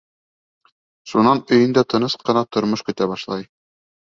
Шунан 1.11 1.41
өйөндә 1.57 1.83
тыныс 1.95 2.17
ҡына 2.23 2.45
тормош 2.57 2.85
көтә 2.89 3.11
башлай. 3.15 3.47